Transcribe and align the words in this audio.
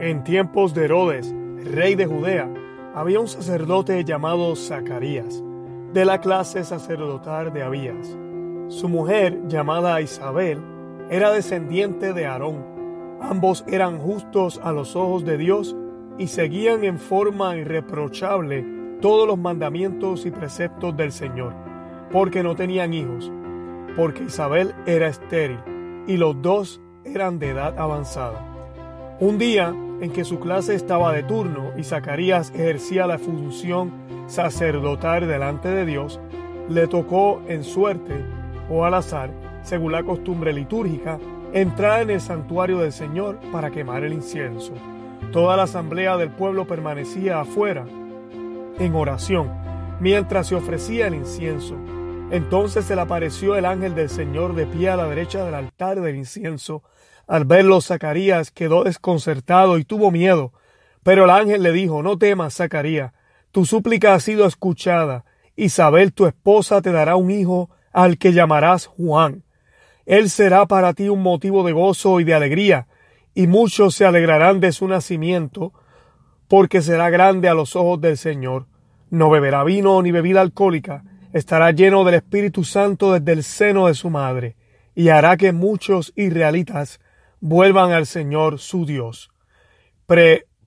En 0.00 0.24
tiempos 0.24 0.72
de 0.72 0.86
Herodes, 0.86 1.30
rey 1.62 1.94
de 1.94 2.06
Judea, 2.06 2.50
había 2.94 3.20
un 3.20 3.28
sacerdote 3.28 4.02
llamado 4.02 4.56
Zacarías, 4.56 5.44
de 5.92 6.06
la 6.06 6.22
clase 6.22 6.64
sacerdotal 6.64 7.52
de 7.52 7.62
Abías. 7.62 8.16
Su 8.68 8.88
mujer, 8.88 9.46
llamada 9.46 10.00
Isabel, 10.00 10.62
era 11.10 11.30
descendiente 11.30 12.14
de 12.14 12.24
Aarón. 12.24 12.64
Ambos 13.20 13.62
eran 13.68 13.98
justos 13.98 14.58
a 14.64 14.72
los 14.72 14.96
ojos 14.96 15.26
de 15.26 15.36
Dios 15.36 15.76
y 16.16 16.28
seguían 16.28 16.82
en 16.84 16.98
forma 16.98 17.58
irreprochable 17.58 18.64
todos 19.02 19.28
los 19.28 19.36
mandamientos 19.36 20.24
y 20.24 20.30
preceptos 20.30 20.96
del 20.96 21.12
Señor, 21.12 21.52
porque 22.10 22.42
no 22.42 22.54
tenían 22.54 22.94
hijos, 22.94 23.30
porque 23.96 24.24
Isabel 24.24 24.74
era 24.86 25.08
estéril 25.08 25.60
y 26.06 26.16
los 26.16 26.40
dos 26.40 26.80
eran 27.04 27.38
de 27.38 27.50
edad 27.50 27.78
avanzada. 27.78 28.49
Un 29.20 29.36
día 29.36 29.68
en 30.00 30.10
que 30.12 30.24
su 30.24 30.40
clase 30.40 30.74
estaba 30.74 31.12
de 31.12 31.22
turno 31.22 31.72
y 31.76 31.84
Zacarías 31.84 32.52
ejercía 32.54 33.06
la 33.06 33.18
función 33.18 33.92
sacerdotal 34.26 35.28
delante 35.28 35.68
de 35.68 35.84
Dios, 35.84 36.18
le 36.70 36.86
tocó 36.86 37.42
en 37.46 37.62
suerte 37.62 38.24
o 38.70 38.86
al 38.86 38.94
azar, 38.94 39.30
según 39.62 39.92
la 39.92 40.02
costumbre 40.04 40.54
litúrgica, 40.54 41.18
entrar 41.52 42.00
en 42.00 42.08
el 42.08 42.22
santuario 42.22 42.78
del 42.78 42.92
Señor 42.92 43.38
para 43.52 43.70
quemar 43.70 44.04
el 44.04 44.14
incienso. 44.14 44.72
Toda 45.32 45.54
la 45.54 45.64
asamblea 45.64 46.16
del 46.16 46.30
pueblo 46.30 46.66
permanecía 46.66 47.40
afuera 47.40 47.84
en 48.78 48.94
oración 48.94 49.52
mientras 50.00 50.46
se 50.46 50.54
ofrecía 50.54 51.08
el 51.08 51.14
incienso. 51.16 51.76
Entonces 52.30 52.86
se 52.86 52.94
le 52.94 53.02
apareció 53.02 53.54
el 53.54 53.66
ángel 53.66 53.94
del 53.94 54.08
Señor 54.08 54.54
de 54.54 54.64
pie 54.64 54.88
a 54.88 54.96
la 54.96 55.06
derecha 55.06 55.44
del 55.44 55.56
altar 55.56 56.00
del 56.00 56.16
incienso 56.16 56.82
al 57.30 57.44
verlo, 57.44 57.80
Zacarías 57.80 58.50
quedó 58.50 58.82
desconcertado 58.82 59.78
y 59.78 59.84
tuvo 59.84 60.10
miedo. 60.10 60.52
Pero 61.04 61.26
el 61.26 61.30
ángel 61.30 61.62
le 61.62 61.70
dijo, 61.70 62.02
no 62.02 62.18
temas, 62.18 62.56
Zacarías, 62.56 63.12
tu 63.52 63.64
súplica 63.64 64.14
ha 64.14 64.18
sido 64.18 64.46
escuchada. 64.46 65.24
Isabel, 65.54 66.12
tu 66.12 66.26
esposa, 66.26 66.82
te 66.82 66.90
dará 66.90 67.14
un 67.14 67.30
hijo 67.30 67.70
al 67.92 68.18
que 68.18 68.32
llamarás 68.32 68.86
Juan. 68.86 69.44
Él 70.06 70.28
será 70.28 70.66
para 70.66 70.92
ti 70.92 71.08
un 71.08 71.22
motivo 71.22 71.62
de 71.62 71.70
gozo 71.70 72.18
y 72.18 72.24
de 72.24 72.34
alegría, 72.34 72.88
y 73.32 73.46
muchos 73.46 73.94
se 73.94 74.04
alegrarán 74.04 74.58
de 74.58 74.72
su 74.72 74.88
nacimiento, 74.88 75.72
porque 76.48 76.82
será 76.82 77.10
grande 77.10 77.48
a 77.48 77.54
los 77.54 77.76
ojos 77.76 78.00
del 78.00 78.16
Señor. 78.16 78.66
No 79.08 79.30
beberá 79.30 79.62
vino 79.62 80.02
ni 80.02 80.10
bebida 80.10 80.40
alcohólica, 80.40 81.04
estará 81.32 81.70
lleno 81.70 82.02
del 82.02 82.16
Espíritu 82.16 82.64
Santo 82.64 83.12
desde 83.12 83.30
el 83.30 83.44
seno 83.44 83.86
de 83.86 83.94
su 83.94 84.10
madre, 84.10 84.56
y 84.96 85.10
hará 85.10 85.36
que 85.36 85.52
muchos 85.52 86.12
israelitas 86.16 86.98
vuelvan 87.40 87.92
al 87.92 88.06
Señor 88.06 88.58
su 88.58 88.86
Dios. 88.86 89.30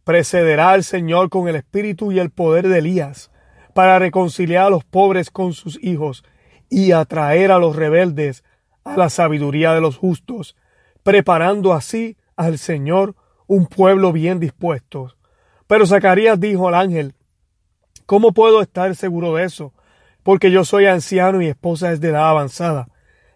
precederá 0.04 0.72
al 0.72 0.84
Señor 0.84 1.30
con 1.30 1.48
el 1.48 1.56
espíritu 1.56 2.12
y 2.12 2.20
el 2.20 2.30
poder 2.30 2.68
de 2.68 2.80
Elías, 2.80 3.32
para 3.74 4.00
reconciliar 4.00 4.66
a 4.66 4.70
los 4.70 4.84
pobres 4.84 5.32
con 5.32 5.54
sus 5.54 5.82
hijos 5.82 6.24
y 6.70 6.92
atraer 6.92 7.52
a 7.52 7.60
los 7.60 7.76
rebeldes 7.76 8.44
a 8.84 8.98
la 8.98 9.10
sabiduría 9.10 9.74
de 9.74 9.82
los 9.82 9.98
justos, 9.98 10.56
preparando 11.04 11.74
así 11.74 12.18
al 12.36 12.58
Señor 12.58 13.16
un 13.48 13.68
pueblo 13.68 14.12
bien 14.12 14.40
dispuesto. 14.40 15.16
Pero 15.68 15.86
Zacarías 15.86 16.40
dijo 16.40 16.68
al 16.68 16.76
ángel, 16.76 17.16
¿Cómo 18.06 18.34
puedo 18.34 18.62
estar 18.62 18.96
seguro 18.96 19.36
de 19.36 19.46
eso? 19.46 19.74
Porque 20.24 20.52
yo 20.52 20.66
soy 20.66 20.88
anciano 20.88 21.42
y 21.42 21.48
esposa 21.48 21.92
es 21.92 22.02
de 22.02 22.10
edad 22.10 22.30
avanzada. 22.30 22.88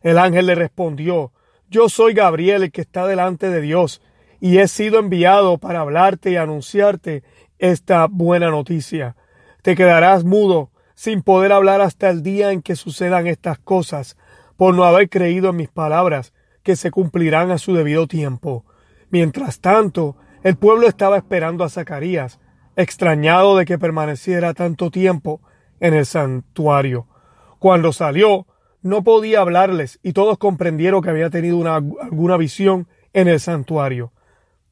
El 0.02 0.18
ángel 0.18 0.46
le 0.46 0.56
respondió, 0.56 1.32
yo 1.70 1.90
soy 1.90 2.14
Gabriel, 2.14 2.64
el 2.64 2.72
que 2.72 2.82
está 2.82 3.06
delante 3.08 3.50
de 3.50 3.62
Dios, 3.62 4.02
y 4.40 4.60
he 4.60 4.68
sido 4.68 5.00
enviado 5.00 5.58
para 5.58 5.82
hablarte 5.82 6.32
y 6.32 6.38
anunciarte 6.38 7.24
esta 7.60 8.08
buena 8.08 8.50
noticia. 8.50 9.16
Te 9.62 9.76
quedarás 9.76 10.24
mudo, 10.24 10.72
sin 10.96 11.22
poder 11.22 11.52
hablar 11.52 11.82
hasta 11.82 12.10
el 12.10 12.24
día 12.24 12.52
en 12.52 12.62
que 12.62 12.76
sucedan 12.76 13.28
estas 13.28 13.60
cosas, 13.60 14.18
por 14.56 14.74
no 14.74 14.86
haber 14.86 15.10
creído 15.10 15.50
en 15.50 15.58
mis 15.58 15.70
palabras, 15.70 16.34
que 16.64 16.76
se 16.76 16.90
cumplirán 16.90 17.52
a 17.52 17.58
su 17.58 17.74
debido 17.76 18.08
tiempo. 18.08 18.66
Mientras 19.10 19.60
tanto, 19.60 20.18
el 20.44 20.58
pueblo 20.58 20.88
estaba 20.88 21.18
esperando 21.18 21.64
a 21.64 21.70
Zacarías, 21.70 22.40
extrañado 22.76 23.58
de 23.58 23.66
que 23.66 23.78
permaneciera 23.78 24.54
tanto 24.54 24.90
tiempo 24.90 25.42
en 25.80 25.94
el 25.94 26.06
santuario. 26.06 27.08
Cuando 27.60 27.94
salió, 27.94 28.47
no 28.82 29.04
podía 29.04 29.42
hablarles 29.42 30.00
y 30.04 30.14
todos 30.14 30.38
comprendieron 30.38 31.02
que 31.02 31.10
había 31.10 31.30
tenido 31.30 31.58
una, 31.58 31.76
alguna 31.76 32.38
visión 32.38 32.88
en 33.14 33.28
el 33.28 33.40
santuario. 33.40 34.14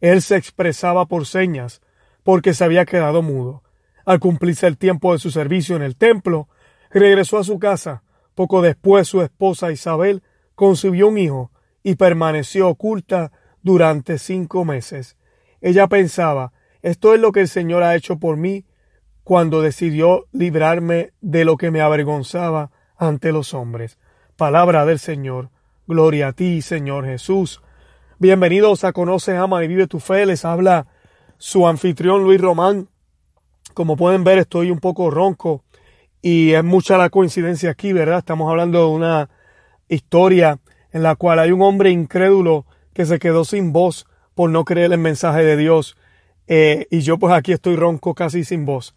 Él 0.02 0.22
se 0.22 0.36
expresaba 0.36 1.06
por 1.06 1.26
señas 1.26 1.82
porque 2.24 2.54
se 2.54 2.64
había 2.64 2.86
quedado 2.86 3.22
mudo. 3.22 3.64
Al 4.06 4.20
cumplirse 4.20 4.68
el 4.68 4.78
tiempo 4.78 5.14
de 5.14 5.20
su 5.20 5.32
servicio 5.32 5.76
en 5.76 5.82
el 5.82 5.96
templo, 5.96 6.48
regresó 6.92 7.38
a 7.38 7.44
su 7.44 7.60
casa. 7.60 8.04
Poco 8.36 8.62
después 8.62 9.08
su 9.08 9.22
esposa 9.22 9.72
Isabel 9.72 10.22
concibió 10.54 11.08
un 11.08 11.18
hijo 11.18 11.52
y 11.84 11.96
permaneció 11.96 12.70
oculta 12.70 13.32
durante 13.62 14.18
cinco 14.18 14.66
meses. 14.66 15.18
Ella 15.62 15.88
pensaba, 15.88 16.54
esto 16.82 17.14
es 17.16 17.20
lo 17.20 17.32
que 17.32 17.42
el 17.42 17.48
Señor 17.48 17.84
ha 17.84 17.96
hecho 17.96 18.18
por 18.18 18.38
mí 18.38 18.66
cuando 19.24 19.62
decidió 19.62 20.28
librarme 20.32 21.14
de 21.22 21.46
lo 21.46 21.58
que 21.58 21.72
me 21.72 21.82
avergonzaba 21.82 22.72
ante 22.98 23.32
los 23.32 23.54
hombres. 23.54 23.98
Palabra 24.38 24.86
del 24.86 25.00
Señor. 25.00 25.50
Gloria 25.88 26.30
a 26.30 26.34
ti, 26.34 26.62
Señor 26.62 27.06
Jesús. 27.06 27.62
Bienvenidos 28.18 28.84
a 28.84 28.94
Conoce, 28.94 29.36
Ama 29.38 29.64
y 29.64 29.68
Vive 29.68 29.88
tu 29.88 30.00
Fe. 30.00 30.26
Les 30.26 30.46
habla 30.46 30.88
su 31.38 31.68
anfitrión 31.68 32.24
Luis 32.24 32.42
Román. 32.42 32.88
Como 33.74 33.98
pueden 33.98 34.24
ver, 34.24 34.38
estoy 34.38 34.72
un 34.72 34.80
poco 34.80 35.12
ronco 35.12 35.64
y 36.22 36.54
es 36.54 36.64
mucha 36.64 36.98
la 36.98 37.10
coincidencia 37.10 37.70
aquí, 37.70 37.94
¿verdad? 37.94 38.20
Estamos 38.20 38.50
hablando 38.50 38.80
de 38.80 38.96
una 38.96 39.30
historia 39.90 40.60
en 40.92 41.04
la 41.04 41.16
cual 41.16 41.40
hay 41.40 41.52
un 41.52 41.62
hombre 41.62 41.92
incrédulo 41.92 42.66
que 42.94 43.06
se 43.06 43.20
quedó 43.20 43.44
sin 43.44 43.74
voz 43.74 44.08
por 44.34 44.50
no 44.50 44.64
creer 44.64 44.94
el 44.94 45.00
mensaje 45.00 45.44
de 45.44 45.58
Dios. 45.58 45.98
Eh, 46.48 46.88
y 46.90 47.02
yo 47.02 47.18
pues 47.18 47.34
aquí 47.34 47.52
estoy 47.52 47.76
ronco 47.76 48.16
casi 48.16 48.44
sin 48.44 48.66
voz. 48.66 48.96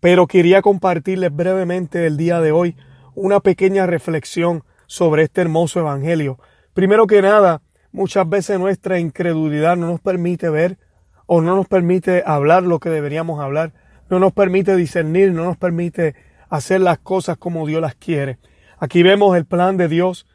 Pero 0.00 0.26
quería 0.26 0.62
compartirles 0.62 1.34
brevemente 1.34 2.06
el 2.06 2.16
día 2.16 2.40
de 2.40 2.52
hoy 2.52 2.76
una 3.18 3.40
pequeña 3.40 3.84
reflexión 3.86 4.62
sobre 4.86 5.24
este 5.24 5.40
hermoso 5.40 5.80
Evangelio. 5.80 6.38
Primero 6.72 7.08
que 7.08 7.20
nada, 7.20 7.62
muchas 7.90 8.28
veces 8.28 8.60
nuestra 8.60 9.00
incredulidad 9.00 9.76
no 9.76 9.88
nos 9.88 10.00
permite 10.00 10.48
ver 10.50 10.78
o 11.26 11.40
no 11.40 11.56
nos 11.56 11.66
permite 11.66 12.22
hablar 12.24 12.62
lo 12.62 12.78
que 12.78 12.90
deberíamos 12.90 13.40
hablar, 13.40 13.72
no 14.08 14.20
nos 14.20 14.32
permite 14.32 14.76
discernir, 14.76 15.32
no 15.32 15.44
nos 15.44 15.56
permite 15.56 16.14
hacer 16.48 16.80
las 16.80 16.98
cosas 16.98 17.36
como 17.36 17.66
Dios 17.66 17.82
las 17.82 17.96
quiere. 17.96 18.38
Aquí 18.78 19.02
vemos 19.02 19.36
el 19.36 19.44
plan 19.44 19.76
de 19.76 19.88
Dios, 19.88 20.26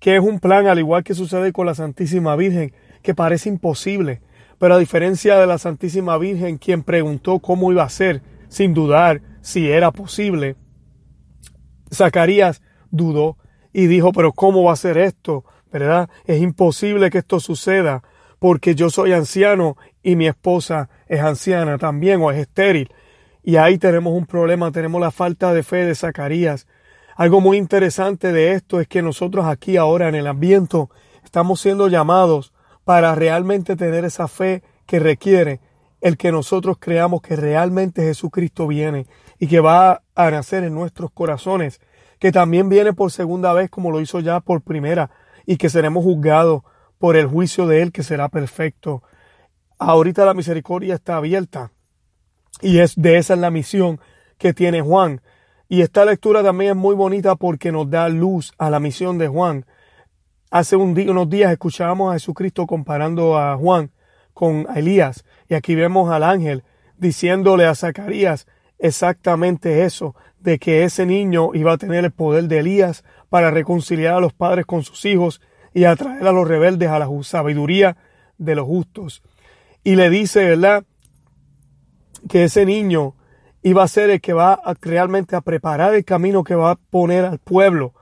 que 0.00 0.16
es 0.16 0.20
un 0.20 0.40
plan 0.40 0.66
al 0.66 0.80
igual 0.80 1.04
que 1.04 1.14
sucede 1.14 1.52
con 1.52 1.66
la 1.66 1.76
Santísima 1.76 2.34
Virgen, 2.34 2.74
que 3.02 3.14
parece 3.14 3.48
imposible, 3.50 4.20
pero 4.58 4.74
a 4.74 4.78
diferencia 4.78 5.38
de 5.38 5.46
la 5.46 5.58
Santísima 5.58 6.18
Virgen, 6.18 6.58
quien 6.58 6.82
preguntó 6.82 7.38
cómo 7.38 7.70
iba 7.70 7.84
a 7.84 7.88
ser, 7.88 8.20
sin 8.48 8.74
dudar 8.74 9.22
si 9.42 9.70
era 9.70 9.92
posible, 9.92 10.56
Zacarías 11.92 12.62
dudó 12.90 13.36
y 13.72 13.86
dijo, 13.86 14.12
pero 14.12 14.32
¿cómo 14.32 14.64
va 14.64 14.72
a 14.72 14.76
ser 14.76 14.98
esto? 14.98 15.44
¿Verdad? 15.72 16.08
Es 16.24 16.40
imposible 16.40 17.10
que 17.10 17.18
esto 17.18 17.40
suceda 17.40 18.02
porque 18.38 18.74
yo 18.74 18.90
soy 18.90 19.12
anciano 19.12 19.76
y 20.02 20.16
mi 20.16 20.26
esposa 20.26 20.88
es 21.06 21.20
anciana 21.20 21.78
también 21.78 22.20
o 22.20 22.30
es 22.30 22.38
estéril. 22.38 22.92
Y 23.42 23.56
ahí 23.56 23.78
tenemos 23.78 24.12
un 24.12 24.26
problema, 24.26 24.70
tenemos 24.70 25.00
la 25.00 25.10
falta 25.10 25.54
de 25.54 25.62
fe 25.62 25.84
de 25.84 25.94
Zacarías. 25.94 26.66
Algo 27.16 27.40
muy 27.40 27.56
interesante 27.56 28.32
de 28.32 28.52
esto 28.52 28.80
es 28.80 28.88
que 28.88 29.02
nosotros 29.02 29.46
aquí 29.46 29.76
ahora 29.76 30.08
en 30.08 30.14
el 30.14 30.26
ambiente 30.26 30.78
estamos 31.24 31.60
siendo 31.60 31.88
llamados 31.88 32.52
para 32.84 33.14
realmente 33.14 33.76
tener 33.76 34.04
esa 34.04 34.28
fe 34.28 34.62
que 34.86 34.98
requiere 34.98 35.60
el 36.00 36.16
que 36.16 36.32
nosotros 36.32 36.78
creamos 36.80 37.22
que 37.22 37.36
realmente 37.36 38.02
Jesucristo 38.02 38.66
viene 38.66 39.06
y 39.42 39.48
que 39.48 39.58
va 39.58 40.04
a 40.14 40.30
nacer 40.30 40.62
en 40.62 40.72
nuestros 40.72 41.10
corazones, 41.10 41.80
que 42.20 42.30
también 42.30 42.68
viene 42.68 42.92
por 42.92 43.10
segunda 43.10 43.52
vez 43.52 43.70
como 43.70 43.90
lo 43.90 44.00
hizo 44.00 44.20
ya 44.20 44.38
por 44.38 44.62
primera 44.62 45.10
y 45.46 45.56
que 45.56 45.68
seremos 45.68 46.04
juzgados 46.04 46.62
por 46.96 47.16
el 47.16 47.26
juicio 47.26 47.66
de 47.66 47.82
Él 47.82 47.90
que 47.90 48.04
será 48.04 48.28
perfecto. 48.28 49.02
Ahorita 49.80 50.24
la 50.24 50.34
misericordia 50.34 50.94
está 50.94 51.16
abierta 51.16 51.72
y 52.60 52.78
es 52.78 52.94
de 52.94 53.18
esa 53.18 53.34
es 53.34 53.40
la 53.40 53.50
misión 53.50 53.98
que 54.38 54.54
tiene 54.54 54.80
Juan. 54.80 55.22
Y 55.68 55.82
esta 55.82 56.04
lectura 56.04 56.44
también 56.44 56.70
es 56.70 56.76
muy 56.76 56.94
bonita 56.94 57.34
porque 57.34 57.72
nos 57.72 57.90
da 57.90 58.08
luz 58.08 58.52
a 58.58 58.70
la 58.70 58.78
misión 58.78 59.18
de 59.18 59.26
Juan. 59.26 59.66
Hace 60.52 60.76
unos 60.76 61.28
días 61.28 61.50
escuchábamos 61.50 62.10
a 62.10 62.12
Jesucristo 62.12 62.64
comparando 62.68 63.36
a 63.36 63.56
Juan 63.56 63.90
con 64.34 64.68
Elías. 64.76 65.24
Y 65.48 65.54
aquí 65.54 65.74
vemos 65.74 66.12
al 66.12 66.22
ángel 66.22 66.62
diciéndole 66.96 67.66
a 67.66 67.74
Zacarías 67.74 68.46
exactamente 68.82 69.84
eso, 69.84 70.14
de 70.40 70.58
que 70.58 70.82
ese 70.82 71.06
niño 71.06 71.54
iba 71.54 71.72
a 71.72 71.78
tener 71.78 72.04
el 72.04 72.10
poder 72.10 72.44
de 72.44 72.58
Elías 72.58 73.04
para 73.30 73.50
reconciliar 73.50 74.14
a 74.14 74.20
los 74.20 74.32
padres 74.32 74.66
con 74.66 74.82
sus 74.82 75.04
hijos 75.04 75.40
y 75.72 75.84
atraer 75.84 76.26
a 76.26 76.32
los 76.32 76.46
rebeldes 76.46 76.88
a 76.88 76.98
la 76.98 77.08
sabiduría 77.22 77.96
de 78.38 78.56
los 78.56 78.66
justos. 78.66 79.22
Y 79.84 79.94
le 79.94 80.10
dice, 80.10 80.44
¿verdad? 80.44 80.84
que 82.28 82.44
ese 82.44 82.66
niño 82.66 83.14
iba 83.62 83.82
a 83.82 83.88
ser 83.88 84.10
el 84.10 84.20
que 84.20 84.32
va 84.32 84.60
realmente 84.80 85.36
a 85.36 85.40
preparar 85.40 85.94
el 85.94 86.04
camino 86.04 86.44
que 86.44 86.54
va 86.54 86.72
a 86.72 86.76
poner 86.76 87.24
al 87.24 87.38
pueblo 87.38 87.94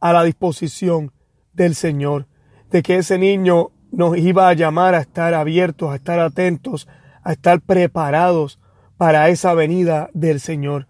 a 0.00 0.12
la 0.12 0.24
disposición 0.24 1.12
del 1.52 1.74
Señor, 1.74 2.26
de 2.70 2.82
que 2.82 2.96
ese 2.96 3.18
niño 3.18 3.70
nos 3.92 4.16
iba 4.16 4.48
a 4.48 4.54
llamar 4.54 4.94
a 4.94 5.00
estar 5.00 5.34
abiertos, 5.34 5.90
a 5.90 5.96
estar 5.96 6.18
atentos, 6.18 6.88
a 7.22 7.32
estar 7.32 7.60
preparados 7.60 8.58
para 8.96 9.28
esa 9.28 9.54
venida 9.54 10.10
del 10.12 10.40
Señor. 10.40 10.86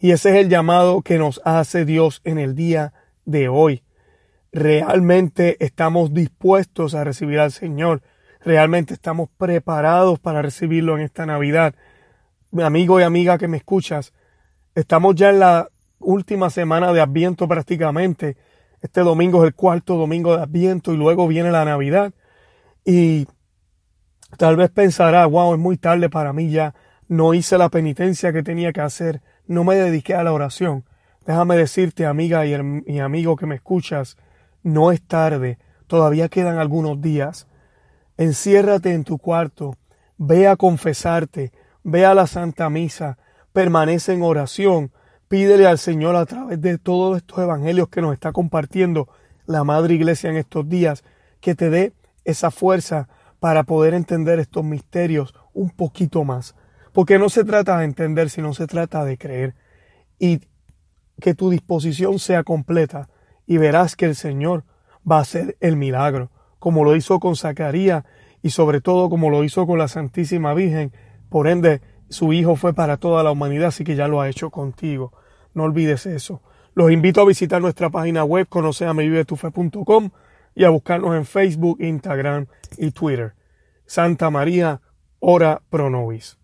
Y 0.00 0.12
ese 0.12 0.30
es 0.30 0.36
el 0.36 0.48
llamado 0.48 1.02
que 1.02 1.18
nos 1.18 1.40
hace 1.44 1.84
Dios 1.84 2.20
en 2.24 2.38
el 2.38 2.54
día 2.54 2.92
de 3.24 3.48
hoy. 3.48 3.82
Realmente 4.52 5.56
estamos 5.64 6.14
dispuestos 6.14 6.94
a 6.94 7.04
recibir 7.04 7.40
al 7.40 7.52
Señor. 7.52 8.02
Realmente 8.40 8.94
estamos 8.94 9.28
preparados 9.36 10.18
para 10.20 10.40
recibirlo 10.40 10.96
en 10.96 11.02
esta 11.02 11.26
Navidad. 11.26 11.74
Mi 12.50 12.62
amigo 12.62 13.00
y 13.00 13.02
amiga 13.02 13.36
que 13.36 13.48
me 13.48 13.58
escuchas, 13.58 14.12
estamos 14.74 15.16
ya 15.16 15.30
en 15.30 15.40
la 15.40 15.68
última 15.98 16.48
semana 16.48 16.92
de 16.92 17.00
Adviento 17.00 17.48
prácticamente. 17.48 18.36
Este 18.80 19.00
domingo 19.00 19.42
es 19.42 19.48
el 19.48 19.54
cuarto 19.54 19.96
domingo 19.96 20.36
de 20.36 20.42
Adviento 20.44 20.94
y 20.94 20.96
luego 20.96 21.26
viene 21.26 21.50
la 21.50 21.64
Navidad. 21.64 22.14
Y 22.84 23.26
tal 24.36 24.56
vez 24.56 24.70
pensará, 24.70 25.26
wow, 25.26 25.54
es 25.54 25.60
muy 25.60 25.76
tarde 25.76 26.08
para 26.08 26.32
mí 26.32 26.50
ya. 26.50 26.74
No 27.08 27.34
hice 27.34 27.58
la 27.58 27.68
penitencia 27.68 28.32
que 28.32 28.42
tenía 28.42 28.72
que 28.72 28.80
hacer 28.82 29.22
no 29.48 29.64
me 29.64 29.76
dediqué 29.76 30.14
a 30.14 30.22
la 30.22 30.32
oración. 30.32 30.84
Déjame 31.26 31.56
decirte, 31.56 32.06
amiga 32.06 32.46
y, 32.46 32.98
amigo 33.00 33.36
que 33.36 33.46
me 33.46 33.56
escuchas, 33.56 34.16
no 34.62 34.92
es 34.92 35.02
tarde, 35.02 35.58
todavía 35.86 36.28
quedan 36.28 36.58
algunos 36.58 37.00
días. 37.00 37.48
Enciérrate 38.16 38.92
en 38.92 39.04
tu 39.04 39.18
cuarto, 39.18 39.76
ve 40.16 40.46
a 40.46 40.56
confesarte, 40.56 41.52
ve 41.82 42.04
a 42.04 42.14
la 42.14 42.26
Santa 42.26 42.70
Misa, 42.70 43.18
permanece 43.52 44.12
en 44.12 44.22
oración, 44.22 44.92
pídele 45.28 45.66
al 45.66 45.78
Señor 45.78 46.16
a 46.16 46.26
través 46.26 46.60
de 46.60 46.78
todos 46.78 47.16
estos 47.16 47.38
evangelios 47.38 47.88
que 47.88 48.02
nos 48.02 48.14
está 48.14 48.32
compartiendo 48.32 49.08
la 49.46 49.64
Madre 49.64 49.94
Iglesia 49.94 50.30
en 50.30 50.36
estos 50.36 50.68
días, 50.68 51.04
que 51.40 51.54
te 51.54 51.70
dé 51.70 51.92
esa 52.24 52.50
fuerza 52.50 53.08
para 53.40 53.62
poder 53.62 53.94
entender 53.94 54.38
estos 54.40 54.64
misterios 54.64 55.34
un 55.54 55.70
poquito 55.70 56.24
más. 56.24 56.54
Porque 56.98 57.20
no 57.20 57.28
se 57.28 57.44
trata 57.44 57.78
de 57.78 57.84
entender, 57.84 58.28
sino 58.28 58.52
se 58.54 58.66
trata 58.66 59.04
de 59.04 59.16
creer. 59.16 59.54
Y 60.18 60.40
que 61.20 61.32
tu 61.32 61.48
disposición 61.48 62.18
sea 62.18 62.42
completa 62.42 63.08
y 63.46 63.56
verás 63.56 63.94
que 63.94 64.06
el 64.06 64.16
Señor 64.16 64.64
va 65.08 65.18
a 65.18 65.20
hacer 65.20 65.56
el 65.60 65.76
milagro, 65.76 66.32
como 66.58 66.82
lo 66.82 66.96
hizo 66.96 67.20
con 67.20 67.36
Zacarías 67.36 68.02
y 68.42 68.50
sobre 68.50 68.80
todo 68.80 69.08
como 69.10 69.30
lo 69.30 69.44
hizo 69.44 69.64
con 69.64 69.78
la 69.78 69.86
Santísima 69.86 70.54
Virgen. 70.54 70.92
Por 71.28 71.46
ende, 71.46 71.82
su 72.08 72.32
Hijo 72.32 72.56
fue 72.56 72.74
para 72.74 72.96
toda 72.96 73.22
la 73.22 73.30
humanidad, 73.30 73.68
así 73.68 73.84
que 73.84 73.94
ya 73.94 74.08
lo 74.08 74.20
ha 74.20 74.28
hecho 74.28 74.50
contigo. 74.50 75.12
No 75.54 75.62
olvides 75.62 76.04
eso. 76.04 76.42
Los 76.74 76.90
invito 76.90 77.20
a 77.20 77.26
visitar 77.26 77.62
nuestra 77.62 77.90
página 77.90 78.24
web 78.24 78.48
conoceamevivetufe.com 78.48 80.10
y 80.56 80.64
a 80.64 80.70
buscarnos 80.70 81.14
en 81.14 81.24
Facebook, 81.26 81.80
Instagram 81.80 82.48
y 82.76 82.90
Twitter. 82.90 83.34
Santa 83.86 84.30
María, 84.30 84.80
ora 85.20 85.62
pro 85.70 85.90
nobis. 85.90 86.38